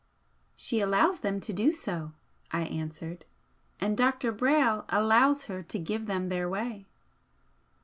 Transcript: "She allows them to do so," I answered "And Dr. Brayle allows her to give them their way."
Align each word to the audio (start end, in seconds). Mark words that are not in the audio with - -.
"She 0.57 0.79
allows 0.79 1.19
them 1.19 1.39
to 1.41 1.53
do 1.53 1.71
so," 1.71 2.13
I 2.51 2.61
answered 2.61 3.23
"And 3.79 3.95
Dr. 3.95 4.31
Brayle 4.31 4.83
allows 4.89 5.43
her 5.43 5.61
to 5.61 5.77
give 5.77 6.07
them 6.07 6.29
their 6.29 6.49
way." 6.49 6.87